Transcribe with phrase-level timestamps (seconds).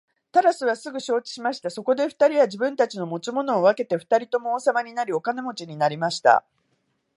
[0.31, 1.69] タラスはすぐ承知しました。
[1.69, 6.43] そこで二人は自分たちの持ち物を分けて二人とも王様になり、お金持になりました。